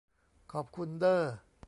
[0.51, 1.23] ขอบคุณเด้อ